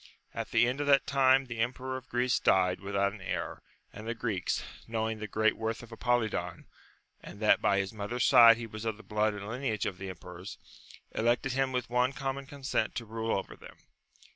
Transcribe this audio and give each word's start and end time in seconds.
At 0.33 0.49
the 0.49 0.67
end 0.67 0.81
of 0.81 0.87
that 0.87 1.05
time 1.05 1.45
the 1.45 1.59
emperor 1.59 1.95
of 1.95 2.09
Greece 2.09 2.39
died 2.39 2.79
without 2.79 3.13
an 3.13 3.21
heir, 3.21 3.61
and 3.93 4.07
the 4.07 4.15
Greeks, 4.15 4.63
knowing 4.87 5.19
the 5.19 5.27
great 5.27 5.55
worth 5.55 5.83
of 5.83 5.91
Apolidon, 5.91 6.65
and 7.21 7.39
that 7.39 7.61
by 7.61 7.77
his 7.77 7.93
mother's 7.93 8.25
side 8.25 8.57
he 8.57 8.65
was 8.65 8.83
of 8.83 8.97
the 8.97 9.03
blood 9.03 9.35
and 9.35 9.47
lineage 9.47 9.85
of 9.85 9.99
the 9.99 10.09
emperors, 10.09 10.57
elected 11.11 11.51
him 11.51 11.71
with 11.71 11.91
one 11.91 12.13
common 12.13 12.47
consent 12.47 12.95
to 12.95 13.05
rule 13.05 13.37
over 13.37 13.55
them. 13.55 13.77